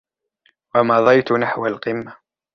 ومضيت 0.75 1.31
نحو 1.31 1.67
القمة 1.67 2.17